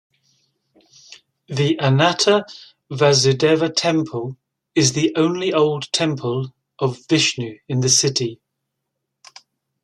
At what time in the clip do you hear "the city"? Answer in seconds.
7.81-8.41